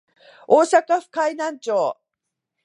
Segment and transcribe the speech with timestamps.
[0.47, 1.95] 大阪府河南町